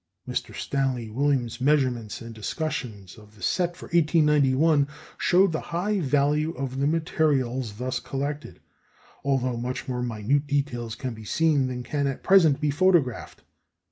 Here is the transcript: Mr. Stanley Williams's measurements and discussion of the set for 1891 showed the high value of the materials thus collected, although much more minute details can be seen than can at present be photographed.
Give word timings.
Mr. 0.27 0.55
Stanley 0.55 1.11
Williams's 1.11 1.61
measurements 1.61 2.21
and 2.21 2.33
discussion 2.33 3.05
of 3.19 3.35
the 3.35 3.43
set 3.43 3.77
for 3.77 3.85
1891 3.85 4.87
showed 5.19 5.51
the 5.51 5.61
high 5.61 5.99
value 5.99 6.53
of 6.53 6.79
the 6.79 6.87
materials 6.87 7.73
thus 7.73 7.99
collected, 7.99 8.59
although 9.23 9.55
much 9.57 9.87
more 9.87 10.01
minute 10.01 10.47
details 10.47 10.95
can 10.95 11.13
be 11.13 11.23
seen 11.23 11.67
than 11.67 11.83
can 11.83 12.07
at 12.07 12.23
present 12.23 12.59
be 12.59 12.71
photographed. 12.71 13.43